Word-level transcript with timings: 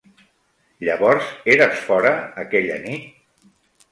Llavors, 0.87 1.27
eres 1.57 1.83
fora 1.89 2.13
aquella 2.45 2.79
nit? 2.87 3.47